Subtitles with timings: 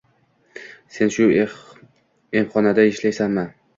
[0.95, 1.27] sen shu
[2.41, 3.45] emxonada ishlaysanmi